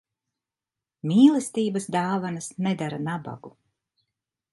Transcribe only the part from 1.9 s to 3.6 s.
dāvanas nedara nabagu.